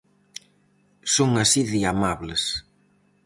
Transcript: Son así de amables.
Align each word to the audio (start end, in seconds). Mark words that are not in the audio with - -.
Son 1.15 1.29
así 1.43 1.61
de 1.71 1.79
amables. 1.93 2.43